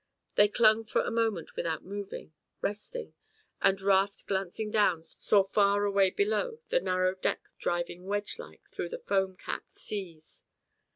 [0.33, 3.13] They clung for a moment without moving, resting,
[3.61, 8.89] and Raft glancing down saw far away below the narrow deck driving wedge like through
[8.89, 10.41] the foam capped seas.